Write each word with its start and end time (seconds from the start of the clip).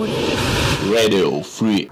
Radio 0.00 1.30
Free. 1.42 1.88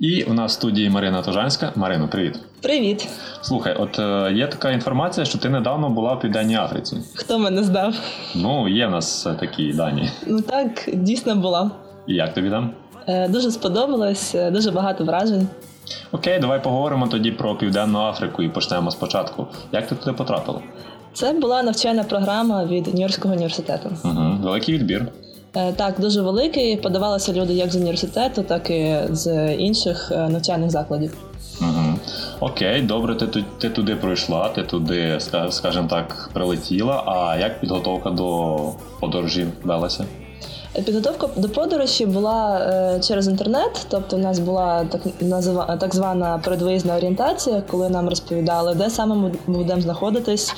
І 0.00 0.22
у 0.22 0.32
нас 0.34 0.52
в 0.52 0.54
студії 0.54 0.90
Марина 0.90 1.22
Тожанська. 1.22 1.72
Марино, 1.76 2.08
привіт. 2.08 2.40
Привіт! 2.62 3.08
Слухай, 3.42 3.74
от 3.78 3.98
е, 3.98 4.32
є 4.34 4.46
така 4.46 4.70
інформація, 4.70 5.26
що 5.26 5.38
ти 5.38 5.48
недавно 5.48 5.90
була 5.90 6.14
в 6.14 6.20
Південній 6.20 6.56
Африці. 6.56 6.96
Хто 7.14 7.38
мене 7.38 7.62
здав? 7.62 7.94
Ну, 8.34 8.68
є 8.68 8.86
в 8.86 8.90
нас 8.90 9.26
е, 9.26 9.34
такі 9.40 9.72
дані. 9.72 10.10
Ну 10.26 10.40
так, 10.40 10.88
дійсно 10.94 11.36
була. 11.36 11.70
І 12.06 12.14
як 12.14 12.34
тобі 12.34 12.50
там? 12.50 12.70
Е, 13.08 13.28
Дуже 13.28 13.50
сподобалось, 13.50 14.34
е, 14.34 14.50
дуже 14.50 14.70
багато 14.70 15.04
вражень. 15.04 15.48
Окей, 16.12 16.38
давай 16.38 16.62
поговоримо 16.62 17.06
тоді 17.06 17.30
про 17.30 17.56
Південну 17.56 17.98
Африку 17.98 18.42
і 18.42 18.48
почнемо 18.48 18.90
спочатку. 18.90 19.46
Як 19.72 19.86
ти 19.86 19.94
туди 19.94 20.12
потрапила? 20.12 20.60
Це 21.12 21.32
була 21.32 21.62
навчальна 21.62 22.04
програма 22.04 22.64
від 22.64 22.86
Нью-Йоркського 22.86 23.32
університету. 23.32 23.90
Угу. 24.04 24.38
Великий 24.42 24.74
відбір. 24.74 25.06
Е, 25.56 25.72
Так, 25.72 26.00
дуже 26.00 26.22
великий. 26.22 26.76
Подавалися 26.76 27.32
люди 27.32 27.52
як 27.52 27.72
з 27.72 27.76
університету, 27.76 28.42
так 28.42 28.70
і 28.70 28.96
з 29.10 29.54
інших 29.54 30.12
е, 30.14 30.28
навчальних 30.28 30.70
закладів. 30.70 31.16
Угу. 31.60 31.98
Окей, 32.40 32.82
добре, 32.82 33.14
ти, 33.14 33.44
ти 33.58 33.70
туди 33.70 33.96
пройшла, 33.96 34.48
ти 34.48 34.62
туди, 34.62 35.18
скажімо 35.50 35.86
так, 35.90 36.30
прилетіла. 36.32 37.02
А 37.06 37.36
як 37.36 37.60
підготовка 37.60 38.10
до 38.10 38.56
подорожі 39.00 39.46
велася? 39.62 40.04
Підготовка 40.72 41.28
до 41.36 41.48
подорожі 41.48 42.06
була 42.06 42.58
е, 42.58 43.00
через 43.00 43.28
інтернет, 43.28 43.86
тобто 43.88 44.16
у 44.16 44.18
нас 44.18 44.38
була 44.38 44.84
так 44.84 45.00
назва 45.20 45.76
так 45.80 45.94
звана 45.94 46.40
передвиїзна 46.44 46.96
орієнтація, 46.96 47.62
коли 47.70 47.88
нам 47.88 48.08
розповідали, 48.08 48.74
де 48.74 48.90
саме 48.90 49.14
ми 49.14 49.32
будемо 49.46 49.80
знаходитись, 49.80 50.54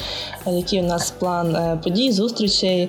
е, 0.46 0.50
який 0.50 0.80
у 0.80 0.86
нас 0.86 1.10
план 1.10 1.56
е, 1.56 1.78
подій, 1.82 2.12
зустрічей, 2.12 2.88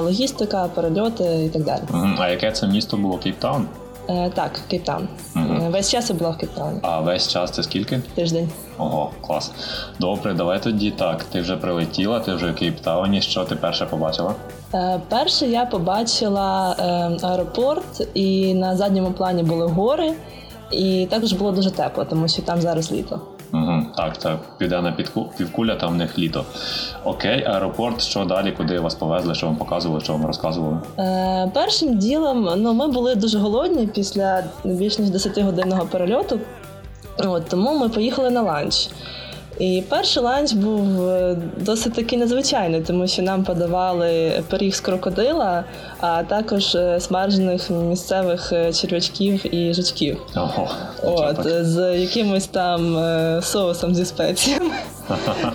логістика, 0.00 0.68
перельоти 0.74 1.44
і 1.44 1.48
так 1.48 1.64
далі. 1.64 1.80
А 2.18 2.28
яке 2.28 2.52
це 2.52 2.66
місто 2.66 2.96
було 2.96 3.18
Кейптаун? 3.18 3.66
Е, 4.08 4.30
Так, 4.34 4.60
Кейптаун. 4.70 5.08
Е, 5.36 5.68
Весь 5.68 5.90
час 5.90 6.10
я 6.10 6.16
була 6.16 6.30
в 6.30 6.36
Кейптауні. 6.38 6.78
А 6.82 7.00
весь 7.00 7.28
час 7.28 7.50
це 7.50 7.62
скільки? 7.62 8.00
Тиждень. 8.14 8.48
Ого, 8.78 9.10
клас. 9.20 9.52
Добре, 10.00 10.34
давай 10.34 10.62
тоді 10.62 10.90
так. 10.90 11.24
Ти 11.24 11.40
вже 11.40 11.56
прилетіла, 11.56 12.20
ти 12.20 12.34
вже 12.34 12.50
в 12.50 12.54
Кейптауні. 12.54 13.22
Що 13.22 13.44
ти 13.44 13.54
перше 13.56 13.86
побачила? 13.86 14.34
Е, 14.74 15.00
Перше 15.08 15.46
я 15.46 15.64
побачила 15.66 16.76
е, 16.78 17.26
аеропорт, 17.26 18.08
і 18.14 18.54
на 18.54 18.76
задньому 18.76 19.10
плані 19.12 19.42
були 19.42 19.66
гори, 19.66 20.12
і 20.70 21.06
також 21.10 21.32
було 21.32 21.52
дуже 21.52 21.70
тепло, 21.70 22.04
тому 22.04 22.28
що 22.28 22.42
там 22.42 22.60
зараз 22.60 22.92
літо. 22.92 23.20
Угу. 23.52 23.82
Так, 23.96 24.16
так, 24.16 24.38
південна 24.58 24.92
підку- 24.92 25.28
півкуля, 25.36 25.74
там 25.76 25.92
в 25.92 25.96
них 25.96 26.18
літо. 26.18 26.44
Окей, 27.04 27.44
аеропорт, 27.44 28.02
що 28.02 28.24
далі, 28.24 28.52
куди 28.52 28.78
вас 28.80 28.94
повезли, 28.94 29.34
що 29.34 29.46
вам 29.46 29.56
показували, 29.56 30.00
що 30.00 30.12
вам 30.12 30.26
розказували? 30.26 30.78
Е, 30.98 31.50
першим 31.54 31.98
ділом 31.98 32.48
ну, 32.56 32.74
ми 32.74 32.88
були 32.88 33.14
дуже 33.14 33.38
голодні 33.38 33.86
після 33.86 34.44
більш 34.64 34.98
ніж 34.98 35.10
10-годинного 35.10 35.86
перельоту, 35.86 36.40
От, 37.18 37.48
тому 37.48 37.78
ми 37.78 37.88
поїхали 37.88 38.30
на 38.30 38.42
ланч. 38.42 38.88
І 39.60 39.82
перший 39.88 40.22
ланч 40.22 40.52
був 40.52 41.08
е, 41.08 41.36
досить 41.56 41.92
таки 41.92 42.16
незвичайний, 42.16 42.80
тому 42.80 43.06
що 43.06 43.22
нам 43.22 43.44
подавали 43.44 44.42
пиріг 44.50 44.74
з 44.74 44.80
крокодила, 44.80 45.64
а 46.00 46.22
також 46.22 46.76
смаржених 46.98 47.30
смажених 47.30 47.70
місцевих 47.70 48.52
е, 48.52 48.72
черв'ячків 48.72 49.54
і 49.54 49.74
жучків. 49.74 50.18
Ого, 50.36 50.68
От, 51.02 51.46
е, 51.46 51.64
з 51.64 51.98
якимось 51.98 52.46
там 52.46 52.98
е, 52.98 53.40
соусом 53.42 53.94
зі 53.94 54.04
спеціями. 54.04 54.70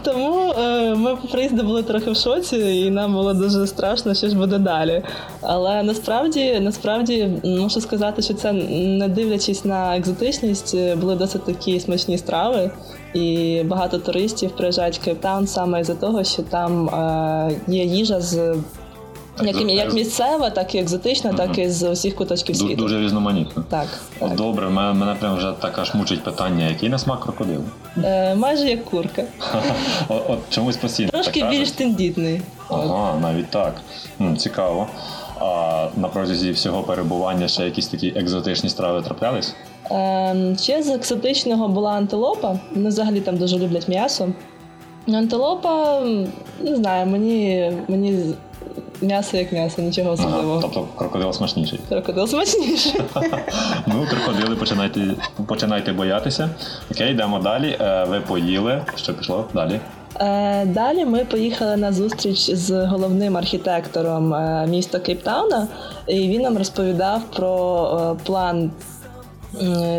Тому 0.03 0.53
е, 0.59 0.95
ми 0.95 1.16
по 1.16 1.28
приїзду 1.28 1.64
були 1.64 1.84
трохи 1.84 2.11
в 2.11 2.16
шоці, 2.16 2.58
і 2.58 2.89
нам 2.89 3.14
було 3.14 3.34
дуже 3.34 3.67
страшно, 3.67 4.14
що 4.14 4.30
ж 4.30 4.38
буде 4.38 4.58
далі. 4.58 5.03
Але 5.42 5.84
насправді, 5.84 6.59
насправді 6.59 7.30
мушу 7.44 7.81
сказати, 7.81 8.22
що 8.22 8.34
це 8.34 8.53
не 8.53 9.08
дивлячись 9.08 9.66
на 9.66 9.97
екзотичність, 9.97 10.75
е, 10.75 10.95
були 10.95 11.16
досить 11.16 11.45
такі 11.45 11.80
смачні 11.80 12.17
страви. 12.17 12.72
І 13.14 13.62
багато 13.66 13.97
туристів 13.97 14.52
приїжджають 14.52 14.97
в 14.97 15.03
Кейптаун 15.03 15.47
саме 15.47 15.81
із-за 15.81 15.96
того, 15.96 16.24
що 16.24 16.41
там 16.41 16.90
е, 16.90 17.62
є 17.68 17.84
їжа 17.84 18.22
з 18.22 18.56
як, 19.44 19.62
як 19.62 19.94
місцева, 19.94 20.50
так 20.50 20.75
і 20.75 20.78
екзотична, 20.78 21.34
так 21.34 21.57
і 21.57 21.69
з 21.69 21.90
усіх 21.90 22.16
куточків 22.16 22.56
світу. 22.56 22.75
Дуже 22.75 23.01
різноманітно. 23.01 23.63
Так, 23.69 23.88
так. 24.19 24.35
добре, 24.35 24.69
мене, 24.69 24.94
мене 24.94 25.16
прям 25.16 25.38
вже 25.38 25.53
так 25.62 25.79
аж 25.79 25.94
мучить 25.94 26.23
питання, 26.23 26.68
який 26.68 26.90
на 26.90 27.00
смак 27.00 27.19
крокодил? 27.19 27.62
Е, 28.03 28.35
майже 28.35 28.69
як 28.69 28.85
курка. 28.85 29.24
От, 30.09 30.24
от 30.29 30.40
чомусь 30.50 30.78
постійно. 30.78 31.09
Трошки 31.09 31.40
так 31.40 31.50
більш 31.50 31.72
тендітний. 31.72 32.41
Ага, 32.69 33.19
навіть 33.22 33.50
так. 33.50 33.74
М, 34.22 34.38
цікаво. 34.38 34.88
А 35.40 35.88
на 35.97 36.07
протязі 36.07 36.51
всього 36.51 36.84
перебування 36.84 37.47
ще 37.47 37.66
якісь 37.66 37.88
такі 37.88 38.13
екзотичні 38.16 38.69
страви 38.69 39.01
траплялись? 39.01 39.56
Ем, 39.91 40.57
ще 40.57 40.84
з 40.84 40.90
екзотичного 40.90 41.68
була 41.68 41.91
антилопа. 41.91 42.59
Вони 42.75 42.90
взагалі 42.90 43.22
там 43.22 43.38
дуже 43.38 43.57
люблять 43.59 43.88
м'ясо. 43.88 44.28
Антилопа, 45.07 46.01
не 46.62 46.75
знаю, 46.75 47.06
мені, 47.07 47.72
мені 47.88 48.34
м'ясо 49.01 49.38
як 49.38 49.51
м'ясо, 49.51 49.81
нічого 49.81 50.09
Ага, 50.19 50.28
особливого. 50.28 50.61
тобто 50.61 50.88
крокодил 50.97 51.33
смачніший. 51.33 51.79
Крокодил 51.89 52.28
смачніше. 52.28 52.89
Ну, 53.88 54.06
крокодили, 54.09 54.56
починайте, 54.56 55.01
починайте 55.47 55.94
боятися. 55.94 56.50
Окей, 56.91 57.11
йдемо 57.11 57.39
далі. 57.39 57.78
Е, 57.81 58.06
ви 58.09 58.19
поїли. 58.19 58.81
Що 58.95 59.13
пішло 59.13 59.45
далі? 59.53 59.79
Е, 60.19 60.66
Далі 60.66 61.06
ми 61.06 61.25
поїхали 61.25 61.78
на 61.78 61.91
зустріч 61.91 62.50
з 62.51 62.85
головним 62.85 63.38
архітектором 63.38 64.33
е, 64.33 64.67
міста 64.69 65.00
Кейптауна, 65.00 65.67
і 66.07 66.19
він 66.27 66.41
нам 66.41 66.57
розповідав 66.57 67.22
про 67.35 68.17
план 68.23 68.72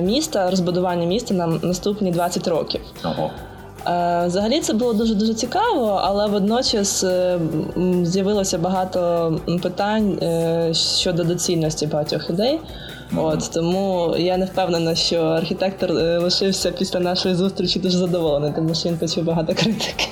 міста, 0.02 0.50
розбудування 0.50 1.06
міста 1.06 1.34
на 1.34 1.46
наступні 1.46 2.10
20 2.10 2.48
років. 2.48 2.80
Ого. 3.04 3.30
Е, 3.86 4.26
Взагалі 4.26 4.60
це 4.60 4.72
було 4.72 4.92
дуже 4.92 5.14
дуже 5.14 5.34
цікаво, 5.34 6.00
але 6.04 6.26
водночас 6.26 7.04
е, 7.04 7.38
з'явилося 8.02 8.58
багато 8.58 9.40
питань 9.62 10.18
е, 10.22 10.74
щодо 10.74 11.24
доцільності 11.24 11.86
багатьох 11.86 12.30
ідей. 12.30 12.60
От 13.16 13.50
тому 13.54 14.14
я 14.18 14.36
не 14.36 14.44
впевнена, 14.44 14.94
що 14.94 15.22
архітектор 15.22 15.92
лишився 15.92 16.70
після 16.70 17.00
нашої 17.00 17.34
зустрічі 17.34 17.78
дуже 17.78 17.98
задоволений, 17.98 18.52
тому 18.56 18.74
що 18.74 18.88
він 18.88 18.98
почув 18.98 19.24
багато 19.24 19.54
критики. 19.54 20.08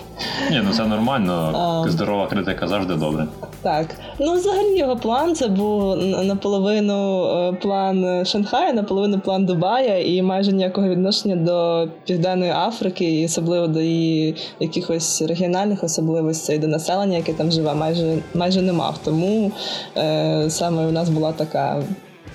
Ні, 0.55 0.63
ну 0.67 0.73
це 0.73 0.85
нормально. 0.87 1.85
Здорова 1.89 2.27
критика 2.27 2.69
завжди 2.69 2.95
добре. 2.95 3.27
Так, 3.63 3.87
ну 4.21 4.33
взагалі 4.35 4.79
його 4.79 4.97
план 4.97 5.35
це 5.35 5.49
був 5.49 5.97
наполовину 6.25 7.25
е, 7.27 7.53
план 7.53 8.25
Шанхая, 8.27 8.73
наполовину 8.73 9.19
план 9.21 9.47
Дубая, 9.47 9.99
і 10.17 10.23
майже 10.23 10.53
ніякого 10.53 10.89
відношення 10.89 11.37
до 11.37 11.89
Південної 12.07 12.51
Африки, 12.51 13.21
і 13.21 13.25
особливо 13.25 13.67
до 13.67 13.81
її 13.81 14.37
якихось 14.61 15.23
регіональних 15.23 15.85
особливостей, 15.85 16.59
до 16.59 16.67
населення, 16.69 17.17
яке 17.17 17.33
там 17.33 17.51
живе, 17.53 17.75
майже 17.75 18.19
майже 18.35 18.63
не 18.63 18.73
мав. 18.73 18.99
Тому 19.05 19.53
е, 19.97 20.47
саме 20.49 20.87
у 20.87 20.93
нас 20.93 21.09
була 21.09 21.33
така 21.33 21.83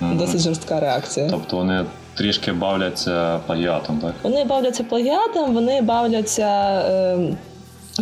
Мгм. 0.00 0.18
досить 0.18 0.40
жорстка 0.40 0.80
реакція. 0.80 1.26
Тобто 1.30 1.56
вони 1.56 1.84
трішки 2.14 2.52
бавляться 2.52 3.38
плагіатом, 3.46 3.98
так? 3.98 4.14
Вони 4.22 4.44
бавляться 4.44 4.84
плагіатом, 4.84 5.54
вони 5.54 5.82
бавляться. 5.82 6.46
Е, 6.90 7.18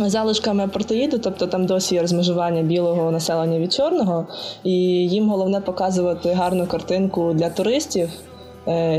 Залишками 0.07 0.63
апартеїду, 0.63 1.19
тобто 1.19 1.47
там 1.47 1.65
досі 1.65 1.95
є 1.95 2.01
розмежування 2.01 2.61
білого 2.61 3.11
населення 3.11 3.59
від 3.59 3.73
чорного, 3.73 4.27
і 4.63 4.71
їм 5.07 5.29
головне 5.29 5.61
показувати 5.61 6.33
гарну 6.33 6.67
картинку 6.67 7.33
для 7.33 7.49
туристів, 7.49 8.09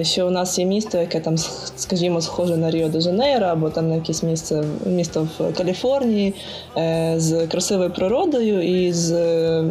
що 0.02 0.26
у 0.26 0.30
нас 0.30 0.58
є 0.58 0.64
місто, 0.64 0.98
яке 0.98 1.20
там, 1.20 1.36
скажімо, 1.76 2.20
схоже 2.20 2.56
на 2.56 2.70
Ріо 2.70 2.88
де 2.88 3.00
Жанейро, 3.00 3.46
або 3.46 3.70
там 3.70 3.88
на 3.88 3.94
якесь 3.94 4.22
місце 4.22 4.64
місто 4.86 5.28
в 5.38 5.54
Каліфорнії 5.54 6.34
е, 6.76 7.14
з 7.16 7.46
красивою 7.46 7.90
природою 7.90 8.62
і 8.62 8.92
з 8.92 9.12
е, 9.12 9.64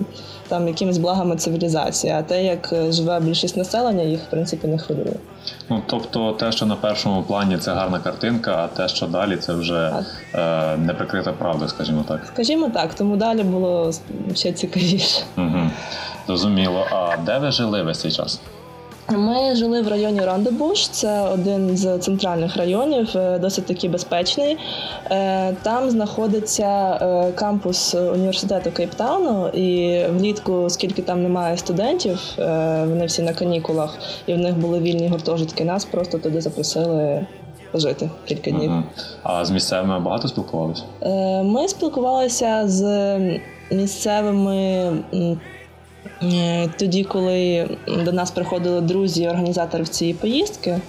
там 0.47 0.67
якимись 0.67 0.97
благами 0.97 1.35
цивілізації. 1.35 2.13
А 2.13 2.21
те, 2.21 2.43
як 2.43 2.73
е, 2.73 2.91
живе 2.91 3.19
більшість 3.19 3.57
населення, 3.57 4.03
їх 4.03 4.19
в 4.21 4.29
принципі 4.29 4.67
не 4.67 4.77
хвилює. 4.77 5.15
Ну, 5.69 5.81
тобто, 5.85 6.31
те, 6.31 6.51
що 6.51 6.65
на 6.65 6.75
першому 6.75 7.23
плані 7.23 7.57
це 7.57 7.71
гарна 7.71 7.99
картинка, 7.99 8.55
а 8.55 8.67
те, 8.77 8.87
що 8.87 9.07
далі, 9.07 9.37
це 9.37 9.53
вже 9.53 9.93
е, 10.33 10.77
неприкрита 10.77 11.33
правда, 11.33 11.67
скажімо 11.67 12.05
так. 12.07 12.21
Скажімо 12.33 12.71
так, 12.73 12.93
тому 12.93 13.17
далі 13.17 13.43
було 13.43 13.91
ще 14.35 14.51
цікавіше. 14.51 15.21
Угу. 15.37 15.69
Зрозуміло. 16.27 16.85
А 16.91 17.17
де 17.17 17.37
ви 17.37 17.51
жили 17.51 17.83
весь 17.83 17.99
цей 17.99 18.11
час? 18.11 18.39
Ми 19.11 19.55
жили 19.55 19.81
в 19.81 19.87
районі 19.87 20.21
Рандебуш, 20.21 20.87
це 20.87 21.21
один 21.21 21.77
з 21.77 21.97
центральних 21.97 22.57
районів, 22.57 23.09
е, 23.15 23.39
досить 23.39 23.65
таки 23.65 23.89
безпечний. 23.89 24.57
Е, 25.11 25.53
Там 25.61 25.89
знаходиться 25.89 26.99
е, 27.01 27.31
кампус 27.31 27.95
університету 27.95 28.71
Кейптауну, 28.71 29.47
і 29.47 29.99
влітку, 30.09 30.53
оскільки 30.53 31.01
там 31.01 31.23
немає 31.23 31.57
студентів, 31.57 32.19
вони 32.87 33.05
всі 33.05 33.21
на 33.21 33.33
канікулах, 33.33 33.97
і 34.27 34.33
в 34.33 34.37
них 34.37 34.57
були 34.57 34.79
вільні 34.79 35.07
гуртожитки, 35.07 35.65
нас 35.65 35.85
просто 35.85 36.17
туди 36.17 36.41
запросили 36.41 37.25
пожити 37.71 38.09
кілька 38.25 38.51
днів. 38.51 38.71
Мгм. 38.71 38.83
А 39.23 39.45
з 39.45 39.51
місцевими 39.51 39.99
багато 39.99 40.27
спілкувалися? 40.27 40.83
Ми 41.43 41.67
спілкувалися 41.67 42.63
з 42.67 43.17
місцевими 43.71 44.91
тоді, 46.77 47.03
коли 47.03 47.69
до 48.05 48.11
нас 48.11 48.31
приходили 48.31 48.81
друзі, 48.81 49.27
організатори 49.27 49.85
цієї 49.85 50.13
поїздки, 50.13 50.69
е, 50.69 50.81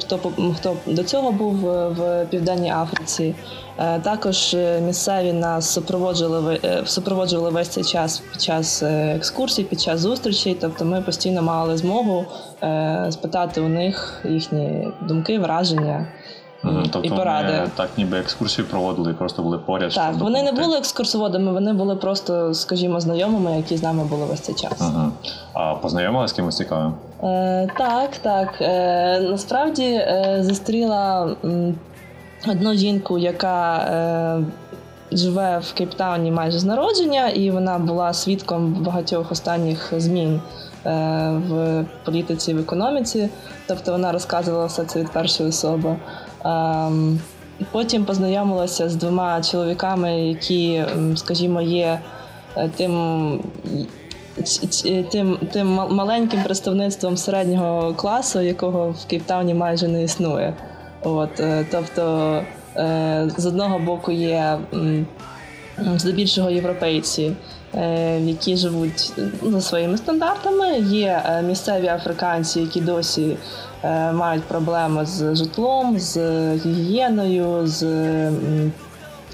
хто 0.00 0.18
хто 0.56 0.76
до 0.86 1.02
цього 1.02 1.32
був 1.32 1.54
в 1.54 2.26
Південній 2.30 2.70
Африці, 2.70 3.34
е, 3.78 4.00
також 4.00 4.56
місцеві 4.86 5.32
нас 5.32 5.70
супроводжували 5.70 6.60
супроводжували 6.84 7.50
весь 7.50 7.68
цей 7.68 7.84
час 7.84 8.22
під 8.32 8.42
час 8.42 8.82
екскурсій, 8.82 9.64
під 9.64 9.80
час 9.80 10.00
зустрічей. 10.00 10.56
Тобто 10.60 10.84
ми 10.84 11.02
постійно 11.02 11.42
мали 11.42 11.76
змогу 11.76 12.24
спитати 13.10 13.60
у 13.60 13.68
них 13.68 14.24
їхні 14.28 14.88
думки, 15.08 15.38
враження. 15.38 16.06
Тобто 16.62 17.00
і 17.02 17.08
поради. 17.08 17.52
Вони 17.52 17.70
так 17.76 17.88
ніби 17.96 18.18
екскурсію 18.18 18.66
проводили 18.66 19.10
і 19.10 19.14
просто 19.14 19.42
були 19.42 19.58
поряд. 19.58 19.92
Так, 19.94 20.14
вони 20.14 20.42
не 20.42 20.52
були 20.52 20.78
екскурсоводами, 20.78 21.52
вони 21.52 21.72
були 21.72 21.96
просто, 21.96 22.54
скажімо, 22.54 23.00
знайомими, 23.00 23.56
які 23.56 23.76
з 23.76 23.82
нами 23.82 24.04
були 24.04 24.24
весь 24.24 24.40
цей 24.40 24.54
час. 24.54 24.72
Ага. 24.80 25.10
А 25.52 25.74
познайомилися 25.74 26.34
з 26.34 26.36
кимось 26.36 26.56
цікавим? 26.56 26.94
Е, 27.24 27.68
Так, 27.78 28.10
так. 28.22 28.48
Е, 28.60 29.20
Насправді 29.20 29.84
е, 29.84 30.38
зустріла 30.40 31.34
м, 31.44 31.74
одну 32.48 32.74
жінку, 32.74 33.18
яка. 33.18 33.76
Е, 33.76 34.44
Живе 35.12 35.58
в 35.58 35.72
Кейптауні 35.72 36.30
майже 36.30 36.58
з 36.58 36.64
народження, 36.64 37.28
і 37.28 37.50
вона 37.50 37.78
була 37.78 38.12
свідком 38.12 38.72
багатьох 38.72 39.32
останніх 39.32 39.92
змін 39.96 40.40
е, 40.86 40.90
в 41.48 41.84
політиці 42.04 42.54
в 42.54 42.58
економіці. 42.58 43.28
Тобто 43.66 43.92
вона 43.92 44.12
розказувала 44.12 44.66
все 44.66 44.84
це 44.84 45.00
від 45.00 45.10
першої 45.12 45.48
особи. 45.48 45.96
Ем, 46.46 47.20
потім 47.72 48.04
познайомилася 48.04 48.88
з 48.88 48.96
двома 48.96 49.42
чоловіками, 49.42 50.20
які, 50.20 50.84
скажімо, 51.16 51.62
є 51.62 52.00
е, 52.56 52.70
тим 52.76 53.40
тим, 55.10 55.38
тим 55.52 55.66
маленьким 55.90 56.42
представництвом 56.42 57.16
середнього 57.16 57.94
класу, 57.94 58.40
якого 58.40 58.90
в 58.90 59.06
Кейптауні 59.06 59.54
майже 59.54 59.88
не 59.88 60.02
існує. 60.02 60.54
От, 61.02 61.40
е, 61.40 61.66
Тобто, 61.70 62.42
е, 62.76 63.30
з 63.36 63.46
одного 63.46 63.78
боку 63.78 64.12
є 64.12 64.58
здебільшого 65.96 66.50
європейці, 66.50 67.32
які 68.20 68.56
живуть 68.56 69.12
за 69.42 69.60
своїми 69.60 69.96
стандартами, 69.96 70.78
є 70.78 71.42
місцеві 71.46 71.86
африканці, 71.86 72.60
які 72.60 72.80
досі 72.80 73.36
Е, 73.86 74.12
мають 74.12 74.44
проблеми 74.44 75.06
з 75.06 75.34
житлом, 75.34 75.98
з 75.98 76.16
гігієною, 76.56 77.66
з 77.66 77.82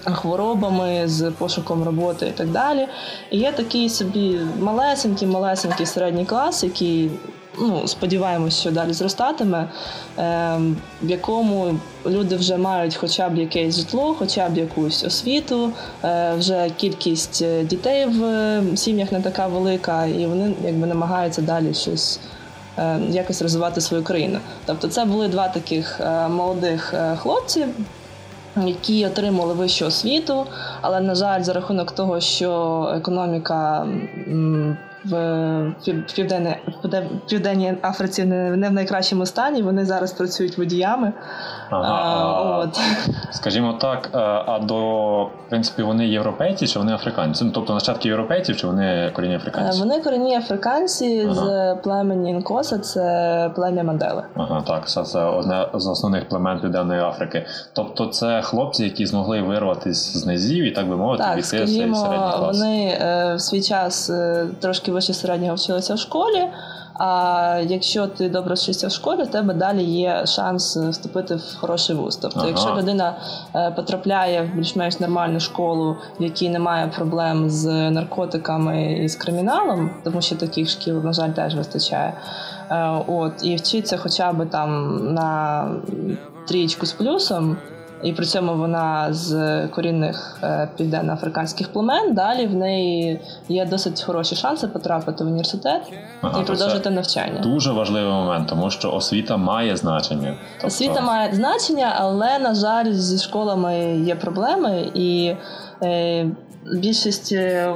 хворобами, 0.05 1.03
з 1.09 1.31
пошуком 1.31 1.85
роботи 1.85 2.27
і 2.27 2.31
так 2.31 2.49
далі. 2.49 2.89
І 3.31 3.39
є 3.39 3.53
такий 3.53 3.89
собі 3.89 4.41
малесенький, 4.61 5.29
малесенький 5.29 5.87
середній 5.87 6.25
клас, 6.25 6.65
який. 6.65 7.11
Ну, 7.63 7.89
сподіваємось, 7.89 8.61
що 8.61 8.71
далі 8.71 8.93
зростатиме, 8.93 9.69
е, 10.19 10.59
в 11.03 11.11
якому 11.11 11.75
люди 12.07 12.37
вже 12.37 12.57
мають 12.57 12.97
хоча 12.97 13.29
б 13.29 13.39
якесь 13.39 13.77
житло, 13.77 14.17
хоча 14.19 14.49
б 14.49 14.59
якусь 14.59 15.05
освіту. 15.05 15.73
Е, 16.05 16.35
вже 16.39 16.71
кількість 16.77 17.45
дітей 17.65 18.07
в 18.07 18.63
сім'ях 18.77 19.13
не 19.13 19.21
така 19.21 19.47
велика, 19.47 20.07
і 20.07 20.27
вони 20.27 20.55
якби 20.65 20.87
намагаються 20.87 21.43
далі 21.43 21.75
щось 21.75 22.21
Е, 22.79 23.01
якось 23.11 23.43
розвивати 23.43 23.81
свою 23.81 24.03
країну. 24.03 24.39
Тобто, 24.67 24.89
це 24.89 25.05
були 25.05 25.29
два 25.29 25.49
таких 25.49 26.01
е, 26.01 26.29
молодих 26.29 26.95
е, 26.95 27.17
хлопці. 27.17 27.67
Які 28.67 29.07
отримали 29.07 29.55
вищу 29.55 29.87
освіту, 29.87 30.47
але 30.81 31.01
на 31.01 31.15
жаль, 31.15 31.43
за 31.43 31.53
рахунок 31.53 31.93
того, 31.93 32.21
що 32.21 32.93
економіка 32.97 33.87
в 35.05 35.75
південній 36.15 36.57
південній 37.29 37.75
Африці 37.83 38.25
не 38.25 38.69
в 38.69 38.73
найкращому 38.73 39.27
стані. 39.27 39.63
Вони 39.63 39.85
зараз 39.85 40.13
працюють 40.13 40.59
водіями. 40.59 41.13
Ага, 41.71 41.95
а, 41.95 42.59
от. 42.59 42.81
Скажімо 43.31 43.73
так, 43.81 44.11
е, 44.15 44.19
а 44.47 44.59
до 44.59 44.79
в 45.25 45.49
принципі 45.49 45.83
вони 45.83 46.09
європейці 46.09 46.67
чи 46.67 46.79
вони 46.79 46.95
африканці? 46.95 47.45
Ну, 47.45 47.51
тобто 47.55 47.75
нащадки 47.75 48.09
європейців 48.09 48.57
чи 48.57 48.67
вони 48.67 49.11
корінні 49.15 49.37
африканці? 49.37 49.81
Вони 49.81 50.01
корінні 50.01 50.37
африканці 50.37 51.29
ага. 51.31 51.35
з 51.35 51.77
племені 51.83 52.31
Інкоса, 52.31 52.79
це 52.79 53.51
плем'я 53.55 53.85
Мандели. 53.85 54.23
Ага, 54.35 54.63
так, 54.67 54.89
це, 54.89 55.03
це 55.03 55.25
одне 55.25 55.69
з 55.75 55.87
основних 55.87 56.29
племен 56.29 56.61
Південної 56.61 57.01
Африки. 57.01 57.47
Тобто, 57.73 58.07
це 58.07 58.43
хлопці, 58.43 58.85
які 58.85 59.07
змогли 59.07 59.43
вирватися 59.43 60.19
з 60.19 60.27
низів 60.27 60.65
і 60.65 60.71
так 60.71 60.89
би 60.89 60.97
мовити, 60.97 61.23
так, 61.23 61.33
війти 61.33 61.43
в 61.43 61.45
середній 61.45 61.91
клас. 61.91 62.59
Вони 62.59 62.99
е, 63.01 63.35
в 63.35 63.41
свій 63.41 63.63
час 63.63 64.11
е, 64.11 64.47
трошки 64.93 65.13
вище 65.13 65.15
середнього 65.15 65.55
вчилися 65.55 65.95
в 65.95 65.99
школі. 65.99 66.49
А 66.95 67.61
якщо 67.67 68.07
ти 68.07 68.29
добре 68.29 68.55
вчишся 68.55 68.89
в 68.89 68.91
школі, 68.91 69.23
у 69.23 69.27
тебе 69.27 69.55
далі 69.55 69.85
є 69.85 70.27
шанс 70.27 70.77
вступити 70.77 71.35
в 71.35 71.57
хороший 71.61 71.97
вуз. 71.97 72.17
Тобто, 72.17 72.39
ага. 72.39 72.49
якщо 72.49 72.75
людина 72.75 73.17
е, 73.55 73.71
потрапляє 73.71 74.43
в 74.43 74.57
більш-менш 74.57 75.01
нормальну 75.01 75.41
школу, 75.41 75.97
в 76.21 76.23
якій 76.23 76.49
немає 76.49 76.93
проблем 76.97 77.51
з 77.51 77.91
наркотиками 77.91 78.93
і 78.93 79.09
з 79.09 79.17
криміналом, 79.17 79.91
тому 80.05 80.23
що 80.23 80.37
таких 80.37 80.69
шкіл, 80.69 81.05
на 81.05 81.13
жаль, 81.13 81.31
теж 81.31 81.55
вистачає. 81.55 82.15
Е, 82.71 83.05
от 83.07 83.33
і 83.45 83.57
вчиться 83.57 83.97
хоча 83.97 84.33
б 84.33 84.51
там 84.51 84.99
на 85.15 85.71
трієчку 86.49 86.87
з 86.87 86.93
плюсом 86.93 87.57
і 88.03 88.13
при 88.13 88.27
цьому 88.27 88.55
вона 88.55 89.13
з 89.13 89.61
корінних 89.69 90.39
е, 90.43 90.69
південноафриканських 90.77 91.73
племен. 91.73 92.15
Далі 92.15 92.47
в 92.47 92.55
неї 92.55 93.21
є 93.49 93.67
досить 93.67 94.03
хороші 94.03 94.35
шанси 94.35 94.69
потрапити 94.69 95.25
в 95.25 95.27
університет 95.27 95.83
ага, 96.21 96.41
і 96.41 96.45
продовжити 96.45 96.91
навчання. 96.91 97.41
Дуже 97.43 97.73
важливий 97.73 98.13
момент, 98.13 98.49
тому 98.49 98.71
що 98.71 98.93
освіта 98.93 99.37
має 99.37 99.77
значення. 99.77 100.35
Тобто... 100.53 100.67
Освіта 100.67 101.01
має 101.01 101.35
значення, 101.35 101.93
але 101.97 102.39
на 102.39 102.55
жаль, 102.55 102.93
зі 102.93 103.19
школами 103.19 104.03
є 104.07 104.15
проблеми, 104.15 104.91
і 104.95 105.35
е, 105.83 106.27
більшість. 106.73 107.33
Е, 107.33 107.75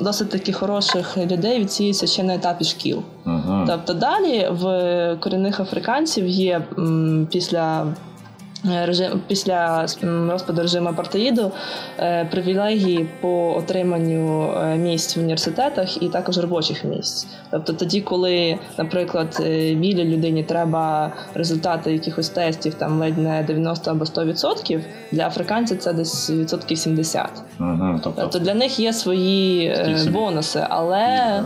досить 0.00 0.30
таки 0.30 0.52
хороших 0.52 1.16
людей 1.16 1.60
відсіються 1.60 2.06
ще 2.06 2.22
на 2.22 2.34
етапі 2.34 2.64
шкіл. 2.64 3.02
uh 3.26 3.64
Тобто 3.66 3.94
далі 3.94 4.48
в 4.50 5.16
корінних 5.20 5.60
африканців 5.60 6.26
є 6.26 6.60
м, 6.78 7.28
після 7.30 7.86
режим 8.64 9.20
після 9.26 9.86
розпаду 10.02 10.62
режиму 10.62 10.88
апартеїду 10.88 11.52
е, 11.98 12.28
привілегії 12.30 13.08
по 13.20 13.54
отриманню 13.56 14.52
е, 14.52 14.76
місць 14.76 15.16
в 15.16 15.20
університетах 15.20 16.02
і 16.02 16.08
також 16.08 16.38
робочих 16.38 16.84
місць. 16.84 17.26
Тобто 17.50 17.72
тоді, 17.72 18.00
коли, 18.00 18.58
наприклад, 18.78 19.36
білій 19.76 20.04
людині 20.04 20.42
треба 20.42 21.12
результати 21.34 21.92
якихось 21.92 22.28
тестів, 22.28 22.74
там 22.74 23.00
ледь 23.00 23.18
не 23.18 23.42
90 23.42 23.90
або 23.90 24.04
100%, 24.04 24.80
для 25.12 25.26
африканців 25.26 25.78
це 25.78 25.92
десь 25.92 26.30
відсотків 26.30 26.78
70. 26.78 27.30
Угу, 27.60 28.00
тобто, 28.04 28.22
тобто 28.22 28.38
для 28.38 28.54
них 28.54 28.80
є 28.80 28.92
свої 28.92 29.76
бонуси, 30.12 30.66
але 30.68 31.42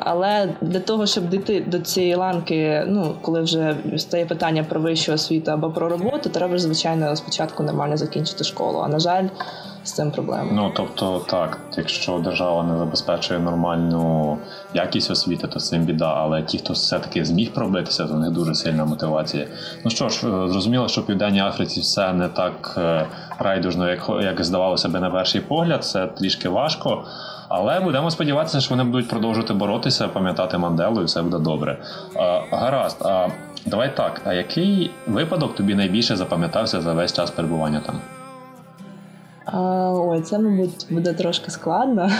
але 0.00 0.48
для 0.60 0.80
того, 0.80 1.06
щоб 1.06 1.28
дійти 1.28 1.64
до 1.66 1.78
цієї 1.78 2.14
ланки, 2.14 2.84
ну 2.86 3.14
коли 3.22 3.40
вже 3.40 3.76
стає 3.96 4.26
питання 4.26 4.64
про 4.64 4.80
вищу 4.80 5.12
освіту 5.12 5.50
або 5.50 5.70
про 5.70 5.87
роботу, 5.88 6.30
треба 6.30 6.58
звичайно 6.58 7.16
спочатку 7.16 7.62
нормально 7.62 7.96
закінчити 7.96 8.44
школу. 8.44 8.78
А 8.78 8.88
на 8.88 8.98
жаль, 8.98 9.24
з 9.84 9.92
цим 9.92 10.10
проблема. 10.10 10.50
Ну 10.52 10.72
тобто, 10.76 11.18
так, 11.18 11.58
якщо 11.76 12.18
держава 12.18 12.62
не 12.62 12.78
забезпечує 12.78 13.40
нормальну 13.40 14.38
якість 14.74 15.10
освіти, 15.10 15.46
то 15.46 15.60
цим 15.60 15.82
біда. 15.82 16.14
Але 16.16 16.42
ті, 16.42 16.58
хто 16.58 16.72
все-таки 16.72 17.24
зміг 17.24 17.52
пробитися, 17.52 18.06
то 18.06 18.14
в 18.14 18.18
них 18.18 18.30
дуже 18.30 18.54
сильна 18.54 18.84
мотивація. 18.84 19.46
Ну 19.84 19.90
що 19.90 20.08
ж, 20.08 20.18
е, 20.18 20.48
зрозуміло, 20.48 20.88
що 20.88 21.00
в 21.00 21.06
Південній 21.06 21.40
Африці 21.40 21.80
все 21.80 22.12
не 22.12 22.28
так 22.28 22.74
е, 22.78 23.06
райдужно, 23.38 23.90
як 23.90 24.10
як 24.22 24.44
здавалося 24.44 24.88
би 24.88 25.00
на 25.00 25.10
перший 25.10 25.40
погляд. 25.40 25.84
Це 25.84 26.06
трішки 26.06 26.48
важко. 26.48 27.04
Але 27.48 27.80
будемо 27.80 28.10
сподіватися, 28.10 28.60
що 28.60 28.70
вони 28.70 28.84
будуть 28.84 29.08
продовжувати 29.08 29.52
боротися, 29.54 30.08
пам'ятати 30.08 30.58
Манделу, 30.58 31.00
і 31.00 31.04
все 31.04 31.22
буде 31.22 31.38
добре. 31.38 31.78
А, 32.16 32.40
Гаразд. 32.50 33.02
А 33.04 33.28
давай 33.68 33.96
так. 33.96 34.20
А 34.24 34.34
який 34.34 34.90
випадок 35.06 35.54
тобі 35.54 35.74
найбільше 35.74 36.16
запам'ятався 36.16 36.80
за 36.80 36.94
весь 36.94 37.12
час 37.12 37.30
перебування 37.30 37.80
там? 37.86 38.00
Ой, 39.52 40.20
це, 40.20 40.38
мабуть, 40.38 40.86
буде 40.90 41.12
трошки 41.12 41.50
складно. 41.50 42.10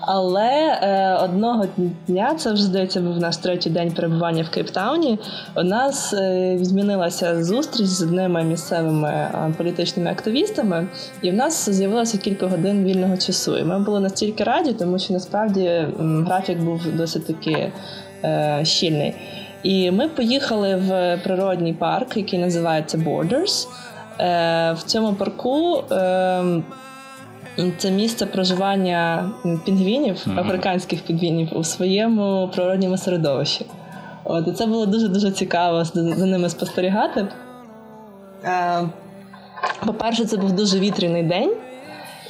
Але 0.00 0.78
е, 0.82 1.14
одного 1.24 1.66
дня, 2.06 2.34
це 2.34 2.52
вже 2.52 2.62
здається, 2.62 3.00
був 3.00 3.18
наш 3.18 3.36
третій 3.36 3.70
день 3.70 3.92
перебування 3.92 4.42
в 4.42 4.48
Кейптауні. 4.48 5.18
У 5.56 5.62
нас 5.62 6.14
е, 6.14 6.58
змінилася 6.60 7.44
зустріч 7.44 7.86
з 7.86 8.02
одними 8.02 8.44
місцевими 8.44 9.08
е, 9.08 9.54
політичними 9.58 10.10
активістами, 10.10 10.86
і 11.22 11.30
в 11.30 11.34
нас 11.34 11.70
з'явилося 11.70 12.18
кілька 12.18 12.46
годин 12.46 12.84
вільного 12.84 13.16
часу. 13.16 13.58
І 13.58 13.64
ми 13.64 13.78
були 13.78 14.00
настільки 14.00 14.44
раді, 14.44 14.72
тому 14.72 14.98
що 14.98 15.14
насправді 15.14 15.86
графік 15.98 16.58
був 16.58 16.80
досить 16.96 17.26
таки 17.26 17.72
е, 18.24 18.60
щільний. 18.64 19.14
І 19.62 19.90
ми 19.90 20.08
поїхали 20.08 20.76
в 20.76 21.20
природній 21.24 21.72
парк, 21.72 22.16
який 22.16 22.38
називається 22.38 22.98
Borders. 22.98 23.68
Е, 24.20 24.72
в 24.72 24.82
цьому 24.82 25.12
парку 25.12 25.84
ем, 25.90 26.64
це 27.78 27.90
місце 27.90 28.26
проживання 28.26 29.30
пінгвінів, 29.64 30.22
Мгм. 30.26 30.38
африканських 30.38 31.00
пінгвінів 31.02 31.48
у 31.52 31.64
своєму 31.64 32.50
природньому 32.54 32.96
середовищі. 32.96 33.66
От, 34.24 34.48
і 34.48 34.52
це 34.52 34.66
було 34.66 34.86
дуже 34.86 35.08
дуже 35.08 35.30
цікаво 35.30 35.84
за 35.84 36.26
ними 36.26 36.48
спостерігати. 36.48 37.26
Е, 38.44 38.82
по-перше, 39.86 40.24
це 40.24 40.36
був 40.36 40.52
дуже 40.52 40.78
вітряний 40.78 41.22
день. 41.22 41.54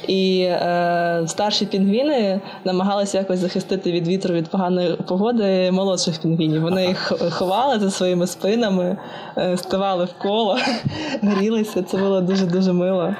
І 0.07 0.39
е, 0.41 1.23
старші 1.27 1.65
пінгвіни 1.65 2.41
намагалися 2.65 3.17
якось 3.17 3.39
захистити 3.39 3.91
від 3.91 4.07
вітру 4.07 4.35
від 4.35 4.47
поганої 4.47 4.97
погоди 5.07 5.71
молодших 5.71 6.21
пінгвінів. 6.21 6.61
Вони 6.61 6.85
їх 6.85 7.11
ховали 7.31 7.79
за 7.79 7.91
своїми 7.91 8.27
спинами, 8.27 8.97
е, 9.37 9.57
ставали 9.57 10.05
в 10.05 10.13
коло, 10.21 10.57
грілися. 11.21 11.83
Це 11.83 11.97
було 11.97 12.21
дуже 12.21 12.45
дуже 12.45 12.73
мило. 12.73 13.13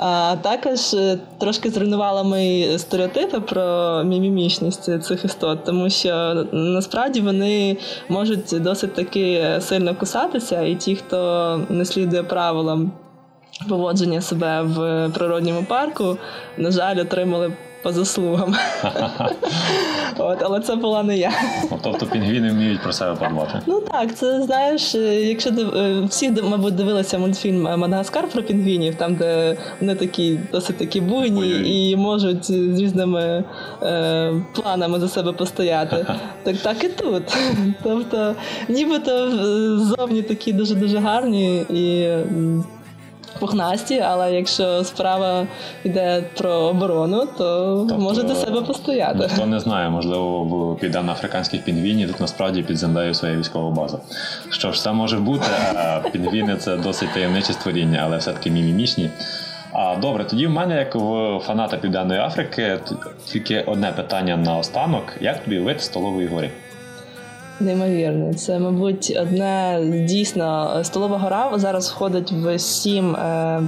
А 0.00 0.36
також 0.42 0.94
е, 0.94 1.18
трошки 1.38 1.70
зруйнувала 1.70 2.22
мої 2.22 2.78
стереотипи 2.78 3.40
про 3.40 4.04
мімімічність 4.04 5.02
цих 5.02 5.24
істот, 5.24 5.64
тому 5.64 5.90
що 5.90 6.44
насправді 6.52 7.20
вони 7.20 7.76
можуть 8.08 8.62
досить 8.62 8.94
таки 8.94 9.44
сильно 9.60 9.94
кусатися, 9.94 10.62
і 10.62 10.74
ті, 10.74 10.96
хто 10.96 11.60
не 11.68 11.84
слідує 11.84 12.22
правилам 12.22 12.92
поводження 13.68 14.20
себе 14.20 14.62
в 14.62 15.08
природньому 15.14 15.64
парку, 15.68 16.16
на 16.56 16.70
жаль, 16.70 16.96
отримали 17.00 17.52
по 17.82 17.92
заслугам. 17.92 18.54
От, 20.18 20.38
але 20.42 20.60
це 20.60 20.76
була 20.76 21.02
не 21.02 21.16
я. 21.18 21.32
Ну, 21.70 21.78
Тобто 21.82 22.06
пінгвіни 22.06 22.50
вміють 22.50 22.82
про 22.82 22.92
себе 22.92 23.14
подбати. 23.16 23.60
Ну 23.66 23.80
так, 23.80 24.14
це 24.14 24.42
знаєш, 24.42 24.94
якщо 24.94 25.50
див- 25.50 25.76
е, 25.76 26.00
всі, 26.08 26.30
мабуть, 26.30 26.74
дивилися 26.74 27.18
мультфільм 27.18 27.66
е, 27.66 27.76
Мадагаскар 27.76 28.28
про 28.28 28.42
пінгвінів, 28.42 28.94
там, 28.94 29.14
де 29.14 29.56
вони 29.80 29.94
такі 29.94 30.40
досить 30.52 30.76
такі 30.76 31.00
буйні 31.00 31.40
Бойові. 31.40 31.90
і 31.90 31.96
можуть 31.96 32.44
з 32.44 32.50
різними 32.80 33.44
е, 33.82 34.32
планами 34.54 35.00
за 35.00 35.08
себе 35.08 35.32
постояти. 35.32 36.06
Так 36.42 36.56
так 36.56 36.84
і 36.84 36.88
тут. 36.88 37.22
Тобто, 37.82 38.34
нібито 38.68 39.10
е, 39.12 39.28
ззовні 39.78 40.22
такі 40.22 40.52
дуже 40.52 40.74
дуже 40.74 40.98
гарні 40.98 41.56
і. 41.60 42.08
Пухнасті, 43.38 44.00
але 44.00 44.34
якщо 44.34 44.84
справа 44.84 45.46
йде 45.84 46.24
про 46.36 46.50
оборону, 46.50 47.26
то 47.38 47.76
Тобто, 47.88 48.04
можете 48.04 48.34
себе 48.34 48.62
постояти. 48.62 49.18
Ніхто 49.18 49.46
не 49.46 49.60
знає, 49.60 49.90
можливо, 49.90 50.44
в 50.44 50.78
південно-африканських 50.80 51.64
пінгвінів 51.64 52.08
тут 52.08 52.20
насправді 52.20 52.62
під 52.62 52.76
землею 52.76 53.14
своя 53.14 53.36
військова 53.36 53.70
база. 53.70 53.98
Що 54.50 54.72
ж, 54.72 54.82
це 54.82 54.92
може 54.92 55.18
бути, 55.18 55.46
а 55.74 56.00
пінгвіни 56.12 56.56
це 56.56 56.76
досить 56.76 57.12
таємниче 57.14 57.52
створіння, 57.52 58.00
але 58.04 58.16
все-таки 58.16 58.50
мімімічні. 58.50 59.10
А 59.72 59.96
добре, 59.96 60.24
тоді 60.24 60.46
в 60.46 60.50
мене, 60.50 60.76
як 60.76 60.94
в 60.94 61.38
фаната 61.46 61.76
Південної 61.76 62.20
Африки, 62.20 62.78
тільки 63.26 63.60
одне 63.60 63.92
питання 63.92 64.36
на 64.36 64.56
останок: 64.56 65.02
як 65.20 65.44
тобі 65.44 65.58
вид 65.58 65.82
столової 65.82 66.28
гори? 66.28 66.50
Неймовірно. 67.60 68.34
Це, 68.34 68.58
мабуть, 68.58 69.18
одне 69.20 69.80
дійсно 70.08 70.80
столова 70.84 71.18
гора 71.18 71.50
зараз 71.54 71.90
входить 71.90 72.32
в 72.32 72.58
сім 72.58 73.16
е, 73.16 73.62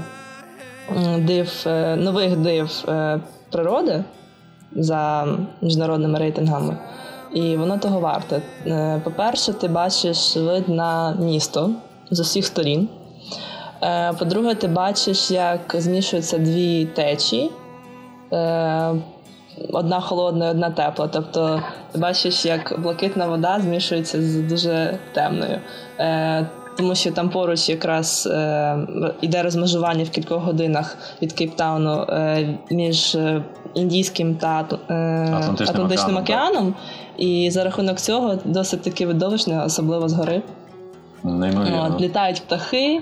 див, 1.18 1.64
е, 1.66 1.96
нових 1.96 2.36
див 2.36 2.84
е, 2.88 3.20
природи 3.50 4.04
за 4.72 5.26
міжнародними 5.62 6.18
рейтингами. 6.18 6.76
І 7.34 7.56
воно 7.56 7.78
того 7.78 8.00
варте. 8.00 8.42
Е, 8.66 9.00
По-перше, 9.04 9.52
ти 9.52 9.68
бачиш 9.68 10.36
вид 10.36 10.68
на 10.68 11.12
місто 11.20 11.70
з 12.10 12.20
усіх 12.20 12.46
сторін. 12.46 12.88
Е, 13.82 14.12
По-друге, 14.18 14.54
ти 14.54 14.68
бачиш, 14.68 15.30
як 15.30 15.74
змішуються 15.78 16.38
дві 16.38 16.84
течії. 16.84 17.50
Одна 19.72 20.00
холодна, 20.00 20.46
і 20.46 20.50
одна 20.50 20.70
тепла. 20.70 21.08
Тобто 21.12 21.62
ти 21.92 21.98
бачиш, 21.98 22.46
як 22.46 22.80
блакитна 22.80 23.26
вода 23.26 23.60
змішується 23.60 24.22
з 24.22 24.36
дуже 24.36 24.98
темною. 25.12 25.58
Е, 25.98 26.46
тому 26.76 26.94
що 26.94 27.10
там 27.10 27.30
поруч 27.30 27.68
якраз 27.68 28.28
е, 28.32 28.78
іде 29.20 29.42
розмежування 29.42 30.04
в 30.04 30.08
кількох 30.08 30.42
годинах 30.42 30.96
від 31.22 31.32
Кейптауну 31.32 32.02
е, 32.08 32.58
між 32.70 33.14
е, 33.14 33.44
індійським 33.74 34.34
та 34.34 34.60
е, 34.60 34.94
Атлантичним 35.34 35.68
Атлантичним 35.68 36.16
океаном, 36.16 36.52
океаном. 36.52 36.74
І 37.18 37.50
за 37.50 37.64
рахунок 37.64 38.00
цього 38.00 38.38
досить 38.44 38.82
таки 38.82 39.06
видовищне, 39.06 39.64
особливо 39.64 40.08
згори. 40.08 40.42
Неймовірно. 41.24 41.90
От, 41.94 42.00
літають 42.00 42.42
птахи, 42.46 43.00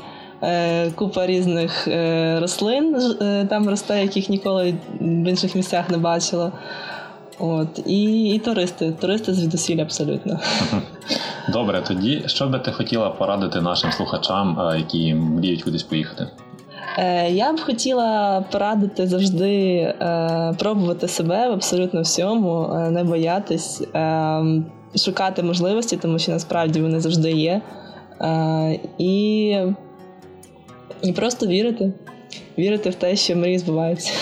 купа 0.95 1.26
різних 1.26 1.88
е, 1.88 2.38
рослин 2.40 2.97
е, 3.21 3.47
там 3.50 3.68
росте, 3.68 4.02
яких 4.02 4.28
ніколи 4.28 4.75
в 5.00 5.28
інших 5.28 5.54
місцях 5.54 5.90
не 5.90 5.99
бачила. 5.99 6.52
От, 7.38 7.80
і, 7.87 8.25
і 8.25 8.38
туристи, 8.38 8.92
туристи 9.00 9.35
звідусіль 9.35 9.78
абсолютно. 9.78 10.40
Добре, 11.49 11.83
тоді 11.87 12.23
що 12.26 12.47
би 12.47 12.59
ти 12.59 12.73
хотіла 12.73 13.11
порадити 13.11 13.61
нашим 13.61 13.92
слухачам, 13.92 14.61
е, 14.61 14.78
які 14.78 15.14
мріють 15.14 15.62
кудись 15.62 15.83
поїхати? 15.83 16.26
Е, 16.99 17.30
я 17.30 17.52
б 17.52 17.61
хотіла 17.61 18.45
порадити 18.52 19.07
завжди 19.07 19.76
е, 19.76 20.54
пробувати 20.59 21.09
себе 21.09 21.49
в 21.49 21.52
абсолютно 21.52 22.00
всьому, 22.00 22.73
е, 22.75 22.90
не 22.90 23.04
боятись, 23.04 23.83
е, 23.95 24.42
шукати 24.97 25.42
можливості, 25.42 25.97
тому 25.97 26.18
що 26.18 26.33
насправді 26.33 26.80
вони 26.80 27.00
завжди 27.00 27.33
є. 27.33 27.61
Е, 28.21 28.80
і, 28.99 29.57
і 31.02 31.12
просто 31.12 31.47
вірити. 31.47 31.93
Вірити 32.59 32.90
в 32.90 32.95
те, 32.95 33.17
що 33.17 33.37
мрії 33.37 33.59
збуваються. 33.59 34.12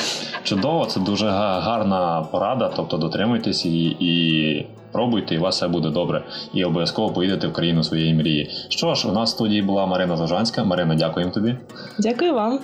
Чудово, 0.43 0.87
це 0.87 1.01
дуже 1.01 1.29
гарна 1.29 2.27
порада. 2.33 2.73
Тобто 2.77 2.97
дотримуйтесь 2.97 3.67
її 3.67 3.97
і 4.01 4.67
пробуйте, 4.93 5.35
і 5.35 5.39
у 5.39 5.41
вас 5.41 5.57
все 5.57 5.69
буде 5.69 5.91
добре. 5.91 6.25
І 6.55 6.65
обов'язково 6.65 7.13
поїдете 7.13 7.47
в 7.47 7.53
країну 7.53 7.85
своєї 7.85 8.15
мрії. 8.15 8.51
Що 8.69 8.95
ж, 8.95 9.09
у 9.09 9.13
нас 9.13 9.31
в 9.31 9.33
студії 9.33 9.63
була 9.63 9.87
Марина 9.87 10.17
Зажанська. 10.17 10.65
Марина, 10.65 10.95
дякуємо 10.95 11.33
тобі. 11.33 11.57
Дякую 11.99 12.35
вам. 12.35 12.61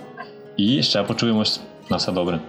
І 0.56 0.82
ще 0.82 1.02
почуємось. 1.02 1.60
На 1.90 1.96
все 1.96 2.12
добре. 2.12 2.40